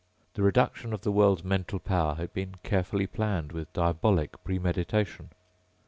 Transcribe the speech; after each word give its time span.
The 0.33 0.41
reduction 0.41 0.93
of 0.93 1.01
the 1.01 1.11
world's 1.11 1.43
mental 1.43 1.77
power 1.77 2.15
had 2.15 2.33
been 2.33 2.55
carefully 2.63 3.05
planned 3.05 3.51
with 3.51 3.71
diabolic 3.71 4.43
premeditation. 4.43 5.29